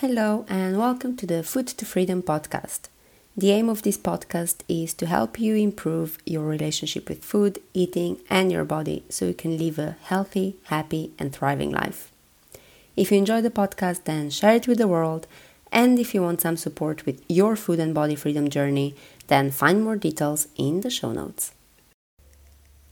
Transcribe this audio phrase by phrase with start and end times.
[0.00, 2.82] Hello, and welcome to the Food to Freedom podcast.
[3.36, 8.18] The aim of this podcast is to help you improve your relationship with food, eating,
[8.30, 12.12] and your body so you can live a healthy, happy, and thriving life.
[12.94, 15.26] If you enjoy the podcast, then share it with the world.
[15.72, 18.94] And if you want some support with your food and body freedom journey,
[19.26, 21.54] then find more details in the show notes.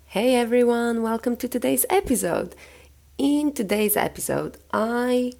[0.07, 2.57] Hey everyone, welcome to today's episode.
[3.17, 5.35] In today's episode, I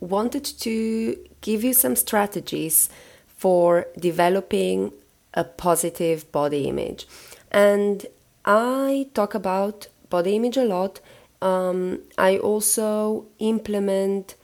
[0.00, 2.88] wanted to give you some strategies
[3.26, 4.92] for developing
[5.34, 7.06] a positive body image.
[7.50, 8.06] And
[8.44, 11.00] I talk about body image a lot.
[11.40, 14.34] Um, I also implement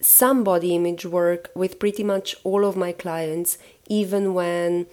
[0.00, 4.86] some body image work with pretty much all of my clients, even when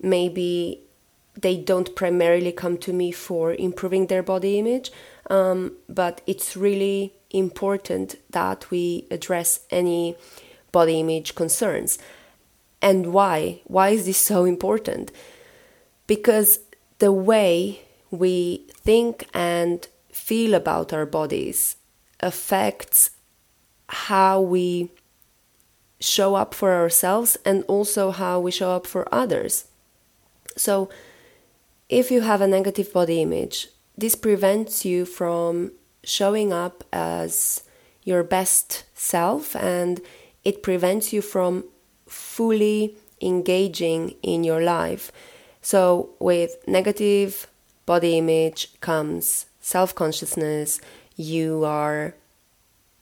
[0.00, 0.80] maybe
[1.40, 4.92] they don't primarily come to me for improving their body image.
[5.30, 10.16] Um, but it's really important that we address any
[10.70, 11.98] body image concerns.
[12.80, 13.60] And why?
[13.64, 15.12] Why is this so important?
[16.06, 16.60] Because
[16.98, 21.76] the way we think and feel about our bodies
[22.20, 23.10] affects
[23.88, 24.90] how we
[26.00, 29.66] show up for ourselves and also how we show up for others.
[30.56, 30.90] So,
[31.88, 35.72] if you have a negative body image, this prevents you from
[36.04, 37.62] showing up as
[38.04, 40.00] your best self and
[40.44, 41.64] it prevents you from
[42.06, 45.12] fully engaging in your life.
[45.60, 47.46] So, with negative
[47.86, 50.80] body image comes self consciousness,
[51.16, 52.14] you are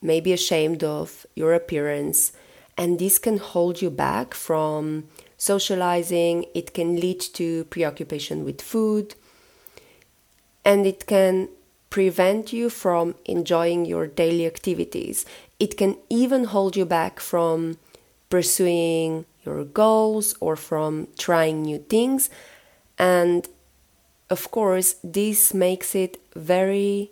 [0.03, 2.33] maybe ashamed of your appearance,
[2.77, 6.45] and this can hold you back from socializing.
[6.55, 9.15] It can lead to preoccupation with food,
[10.65, 11.49] and it can
[11.91, 15.27] prevent you from enjoying your daily activities.
[15.59, 17.79] It can even hold you back from
[18.31, 22.31] pursuing your goals or from trying new things.
[22.99, 23.49] And
[24.31, 27.11] of course, this makes it very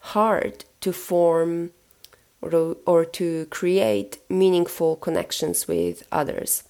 [0.00, 1.72] hard to form
[2.40, 6.64] or to, or to create meaningful connections with others.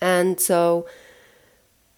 [0.00, 0.86] And so,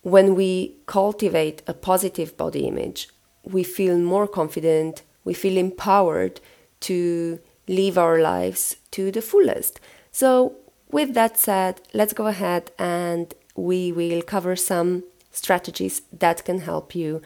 [0.02, 3.10] when we cultivate a positive body image,
[3.44, 6.40] we feel more confident, we feel empowered
[6.80, 9.80] to live our lives to the fullest.
[10.12, 10.56] So,
[10.90, 16.94] with that said, let's go ahead and we will cover some strategies that can help
[16.94, 17.22] you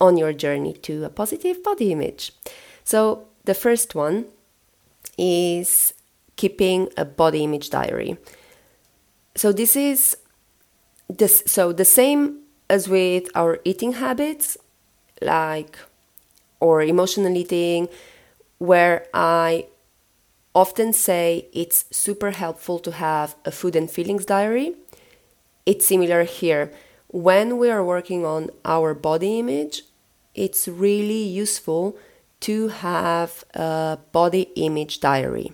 [0.00, 2.32] on your journey to a positive body image.
[2.84, 4.26] So, the first one
[5.18, 5.94] is
[6.36, 8.16] keeping a body image diary.
[9.34, 10.16] So, this is
[11.08, 14.56] this so the same as with our eating habits
[15.20, 15.78] like
[16.60, 17.88] or emotional eating
[18.58, 19.66] where I
[20.54, 24.74] often say it's super helpful to have a food and feelings diary.
[25.64, 26.72] It's similar here.
[27.08, 29.82] When we are working on our body image,
[30.34, 31.96] it's really useful
[32.40, 35.52] to have a body image diary.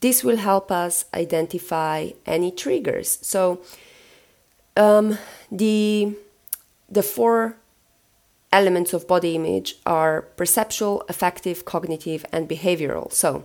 [0.00, 3.18] This will help us identify any triggers.
[3.22, 3.60] So,
[4.76, 5.18] um,
[5.50, 6.14] the
[6.88, 7.56] the four
[8.52, 13.12] elements of body image are perceptual, affective, cognitive, and behavioral.
[13.12, 13.44] So,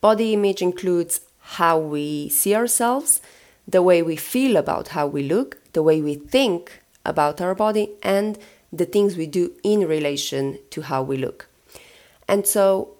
[0.00, 3.20] body image includes how we see ourselves,
[3.68, 7.90] the way we feel about how we look, the way we think about our body,
[8.02, 8.38] and
[8.72, 11.48] the things we do in relation to how we look.
[12.28, 12.96] And so,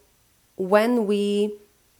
[0.57, 1.55] when we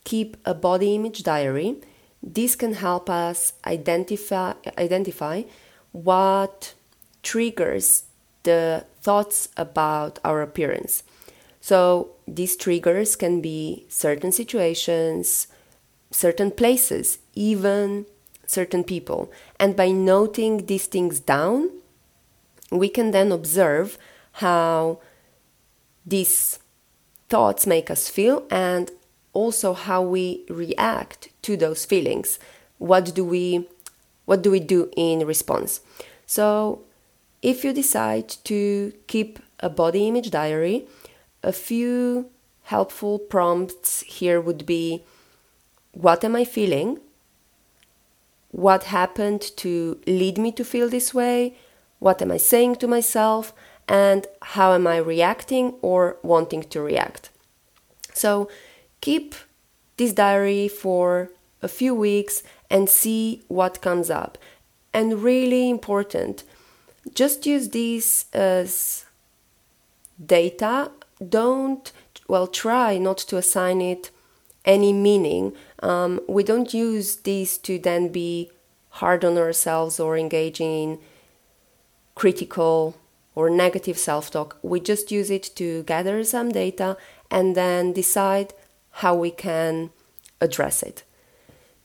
[0.05, 1.77] keep a body image diary,
[2.23, 5.43] this can help us identify identify
[5.93, 6.75] what
[7.23, 8.06] triggers
[8.47, 11.03] the thoughts about our appearance.
[11.61, 15.49] So these triggers can be certain situations,
[16.11, 18.07] certain places, even
[18.47, 19.31] certain people.
[19.61, 21.71] And by noting these things down,
[22.71, 23.99] we can then observe
[24.33, 25.01] how
[26.07, 26.61] these
[27.29, 28.91] thoughts make us feel and
[29.33, 32.39] also how we react to those feelings.
[32.79, 33.69] What do we
[34.25, 35.81] what do we do in response?
[36.27, 36.86] So
[37.47, 40.85] if you decide to keep a body image diary,
[41.45, 42.29] a few
[42.65, 45.05] helpful prompts here would be
[45.93, 46.99] what am I feeling?
[48.51, 51.55] What happened to lead me to feel this way?
[52.01, 53.55] What am I saying to myself?
[53.87, 57.31] And how am I reacting or wanting to react?
[58.13, 58.51] So
[59.01, 59.37] keep
[59.99, 61.31] this diary for
[61.63, 64.37] a few weeks and see what comes up.
[64.93, 66.43] And really important,
[67.15, 69.05] just use these as
[70.25, 70.91] data.
[71.27, 71.91] Don't,
[72.29, 74.11] well, try not to assign it
[74.65, 75.53] any meaning.
[75.83, 78.51] Um, we don't use these to then be
[78.91, 80.99] hard on ourselves or engage in
[82.15, 82.97] critical
[83.35, 84.59] or negative self talk.
[84.63, 86.97] We just use it to gather some data
[87.31, 88.55] and then decide
[89.03, 89.91] how we can
[90.41, 91.05] address it.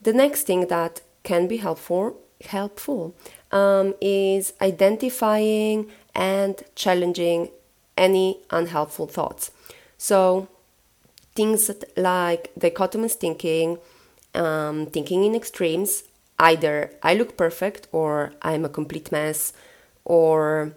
[0.02, 3.16] The next thing that can be helpful helpful
[3.52, 7.50] um, is identifying and challenging
[7.98, 9.52] any unhelpful thoughts.
[9.98, 10.48] So
[11.36, 13.78] things like dichotomous thinking,
[14.34, 16.04] um, thinking in extremes,
[16.40, 19.54] either I look perfect or I'm a complete mess,
[20.04, 20.74] or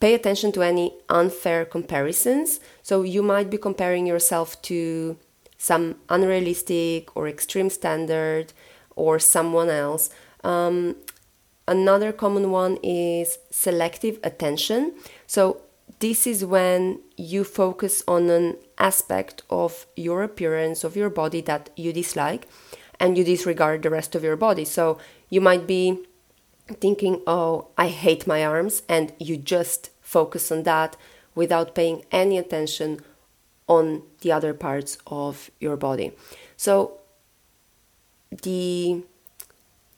[0.00, 2.60] pay attention to any unfair comparisons.
[2.82, 5.16] So you might be comparing yourself to
[5.56, 8.52] some unrealistic or extreme standard
[8.96, 10.10] or someone else.
[10.44, 10.96] Um,
[11.68, 14.94] another common one is selective attention.
[15.26, 15.60] So
[16.00, 21.70] this is when you focus on an aspect of your appearance, of your body that
[21.76, 22.46] you dislike,
[23.00, 24.64] and you disregard the rest of your body.
[24.64, 24.98] So
[25.28, 26.04] you might be
[26.80, 30.96] thinking, oh, I hate my arms, and you just focus on that
[31.34, 33.00] without paying any attention
[33.68, 36.12] on the other parts of your body.
[36.56, 36.98] So
[38.42, 39.02] the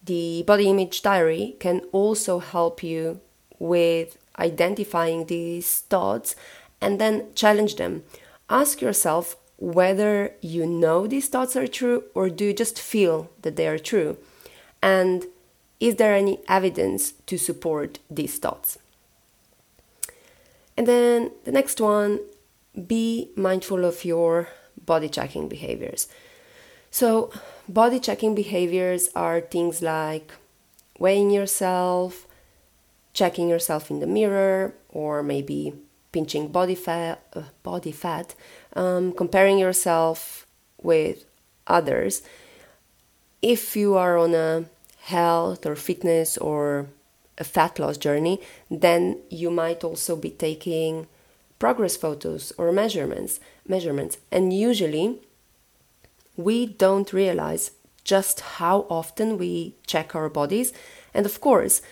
[0.05, 3.21] the body image diary can also help you
[3.59, 6.35] with identifying these thoughts
[6.81, 8.03] and then challenge them.
[8.49, 13.57] Ask yourself whether you know these thoughts are true or do you just feel that
[13.57, 14.17] they are true?
[14.83, 15.27] And
[15.79, 18.79] is there any evidence to support these thoughts?
[20.77, 22.21] And then the next one
[22.87, 24.49] be mindful of your
[24.87, 26.09] body checking behaviors.
[26.91, 27.31] So,
[27.73, 30.33] body checking behaviors are things like
[30.99, 32.27] weighing yourself,
[33.13, 35.73] checking yourself in the mirror, or maybe
[36.13, 38.35] pinching body fat, uh, body fat,
[38.75, 40.47] um, comparing yourself
[40.83, 41.25] with
[41.67, 42.23] others.
[43.41, 44.65] If you are on a
[45.03, 46.89] health or fitness or
[47.39, 48.41] a fat loss journey,
[48.71, 51.07] then you might also be taking
[51.59, 53.39] progress photos or measurements
[53.69, 55.21] measurements and usually
[56.45, 57.73] we don't realize
[58.05, 60.73] just how often we check our bodies.
[61.15, 61.83] And of course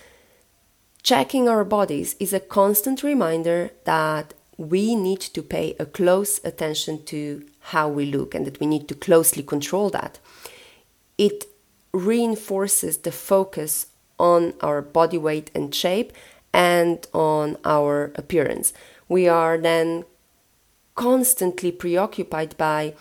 [1.02, 7.02] checking our bodies is a constant reminder that we need to pay a close attention
[7.04, 10.18] to how we look and that we need to closely control that.
[11.16, 11.44] It
[11.92, 13.86] reinforces the focus
[14.18, 16.12] on our body weight and shape
[16.52, 18.72] and on our appearance.
[19.08, 20.04] We are then
[20.94, 22.94] constantly preoccupied by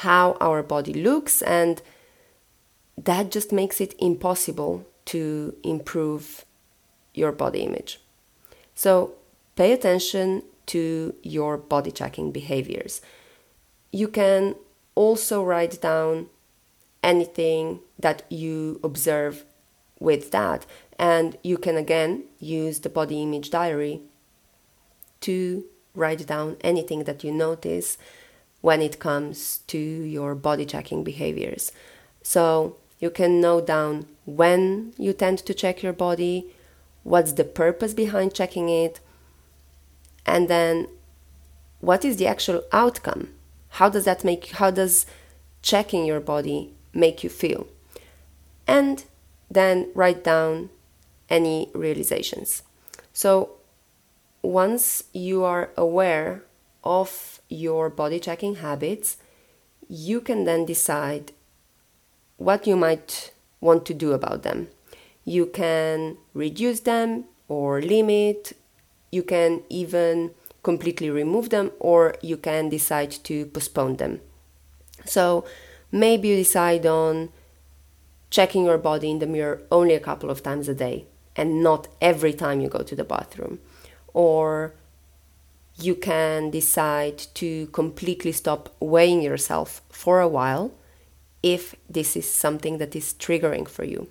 [0.00, 1.80] how our body looks, and
[2.98, 6.44] that just makes it impossible to improve
[7.14, 7.98] your body image.
[8.74, 9.14] So,
[9.54, 13.00] pay attention to your body checking behaviors.
[13.90, 14.56] You can
[14.94, 16.28] also write down
[17.02, 19.44] anything that you observe
[19.98, 20.66] with that,
[20.98, 24.02] and you can again use the body image diary
[25.22, 25.64] to
[25.94, 27.96] write down anything that you notice
[28.60, 31.72] when it comes to your body checking behaviors.
[32.22, 36.52] So you can note down when you tend to check your body,
[37.04, 39.00] what's the purpose behind checking it,
[40.24, 40.88] and then
[41.80, 43.28] what is the actual outcome?
[43.70, 45.06] How does that make how does
[45.62, 47.68] checking your body make you feel?
[48.66, 49.04] And
[49.50, 50.70] then write down
[51.28, 52.62] any realizations.
[53.12, 53.50] So
[54.42, 56.42] once you are aware
[56.86, 59.16] of your body checking habits,
[59.88, 61.32] you can then decide
[62.36, 64.68] what you might want to do about them.
[65.24, 68.52] You can reduce them or limit,
[69.10, 74.20] you can even completely remove them, or you can decide to postpone them.
[75.04, 75.44] So
[75.92, 77.30] maybe you decide on
[78.30, 81.88] checking your body in the mirror only a couple of times a day and not
[82.00, 83.60] every time you go to the bathroom
[84.12, 84.74] or
[85.78, 90.72] you can decide to completely stop weighing yourself for a while
[91.42, 94.08] if this is something that is triggering for you.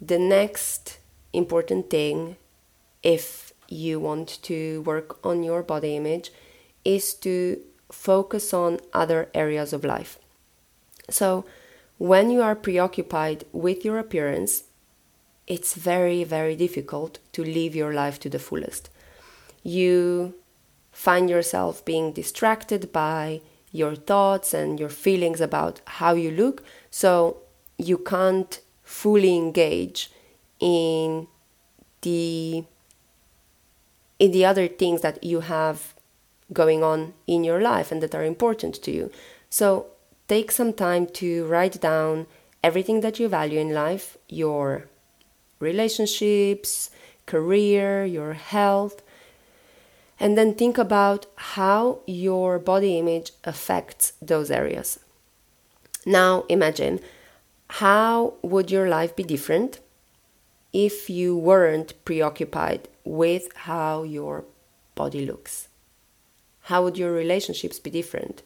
[0.00, 0.98] The next
[1.32, 2.36] important thing,
[3.02, 6.30] if you want to work on your body image,
[6.84, 10.18] is to focus on other areas of life.
[11.10, 11.44] So,
[11.96, 14.64] when you are preoccupied with your appearance,
[15.46, 18.90] it's very, very difficult to live your life to the fullest.
[19.62, 20.34] You
[20.92, 27.38] find yourself being distracted by your thoughts and your feelings about how you look, so
[27.76, 30.10] you can't fully engage
[30.58, 31.28] in
[32.02, 32.64] the
[34.18, 35.94] in the other things that you have
[36.52, 39.10] going on in your life and that are important to you.
[39.50, 39.86] So
[40.26, 42.26] take some time to write down
[42.64, 44.88] everything that you value in life your
[45.60, 46.90] relationships,
[47.26, 49.02] career, your health,
[50.20, 54.98] and then think about how your body image affects those areas.
[56.04, 57.00] Now imagine
[57.68, 59.80] how would your life be different
[60.72, 64.44] if you weren't preoccupied with how your
[64.94, 65.68] body looks?
[66.62, 68.42] How would your relationships be different?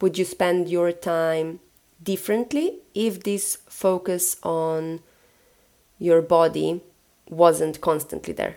[0.00, 1.60] Would you spend your time
[2.02, 5.00] differently if this focus on
[5.98, 6.82] your body
[7.28, 8.56] wasn't constantly there?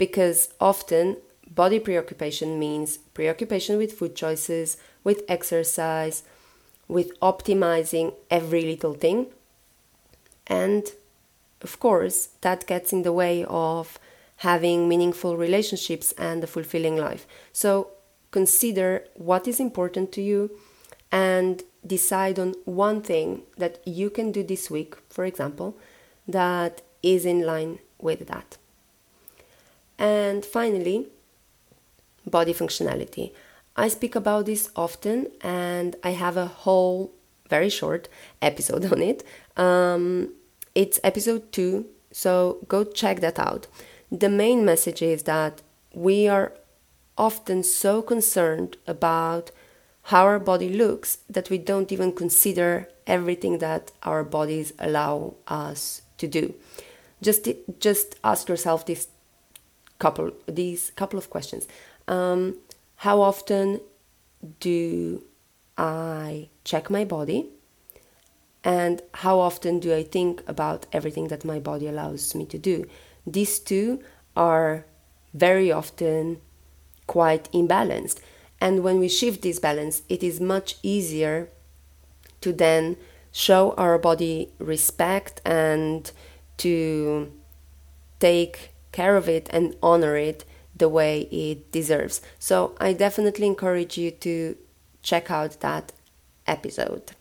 [0.00, 6.22] Because often body preoccupation means preoccupation with food choices, with exercise,
[6.88, 9.26] with optimizing every little thing.
[10.46, 10.90] And
[11.60, 13.98] of course, that gets in the way of
[14.36, 17.26] having meaningful relationships and a fulfilling life.
[17.52, 17.88] So
[18.30, 20.50] consider what is important to you
[21.12, 25.76] and decide on one thing that you can do this week, for example,
[26.26, 28.56] that is in line with that.
[30.00, 31.08] And finally,
[32.26, 33.32] body functionality.
[33.76, 37.12] I speak about this often, and I have a whole,
[37.48, 38.08] very short
[38.40, 39.22] episode on it.
[39.56, 40.32] Um,
[40.74, 43.66] it's episode two, so go check that out.
[44.10, 45.60] The main message is that
[45.94, 46.54] we are
[47.18, 49.50] often so concerned about
[50.04, 56.02] how our body looks that we don't even consider everything that our bodies allow us
[56.16, 56.54] to do.
[57.20, 57.46] Just,
[57.78, 59.08] just ask yourself this
[60.00, 61.68] couple, these couple of questions.
[62.08, 62.56] Um,
[62.96, 63.80] how often
[64.58, 65.22] do
[65.78, 67.46] I check my body?
[68.64, 72.86] And how often do I think about everything that my body allows me to do?
[73.26, 74.02] These two
[74.36, 74.84] are
[75.32, 76.40] very often
[77.06, 78.18] quite imbalanced.
[78.60, 81.48] And when we shift this balance, it is much easier
[82.42, 82.96] to then
[83.32, 86.10] show our body respect and
[86.58, 87.32] to
[88.18, 90.44] take care of it and honor it
[90.74, 92.20] the way it deserves.
[92.38, 94.56] So I definitely encourage you to
[95.02, 95.92] check out that
[96.46, 97.12] episode.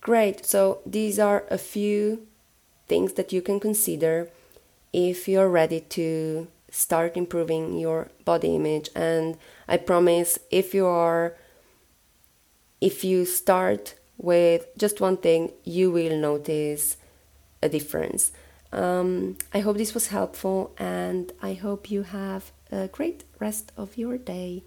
[0.00, 2.26] Great, so these are a few
[2.86, 4.30] things that you can consider
[4.92, 8.88] if you're ready to start improving your body image.
[8.94, 11.34] And I promise if you are,
[12.80, 16.96] if you start with just one thing, you will notice
[17.62, 18.32] a difference.
[18.72, 23.96] Um, I hope this was helpful and I hope you have a great rest of
[23.96, 24.64] your day.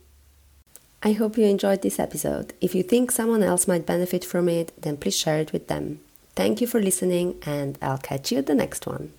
[1.02, 2.54] I hope you enjoyed this episode.
[2.60, 6.02] If you think someone else might benefit from it, then please share it with them.
[6.36, 9.14] Thank you for listening, and I'll catch you at the next one.